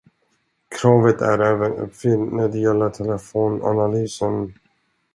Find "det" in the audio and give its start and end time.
2.47-2.59